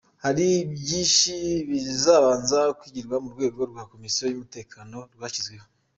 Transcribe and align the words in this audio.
Hari 0.23 0.47
byinshi 0.81 1.33
bizabanza 1.69 2.59
kwigirwa 2.77 3.15
mu 3.23 3.29
rwego 3.33 3.59
rwa 3.71 3.83
Komisiyo 3.91 4.23
y’Umutekano 4.27 4.97
twashyizeho. 5.13 5.65